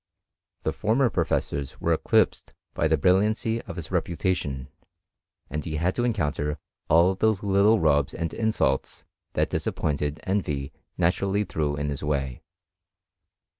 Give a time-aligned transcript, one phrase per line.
[0.63, 4.67] The former professors were eclipsed by tlie brilliancy of his reputation,
[5.47, 6.57] and he had to encounter
[6.89, 12.41] all those little rubs and insults that dis appointed envy naturally threw in his way.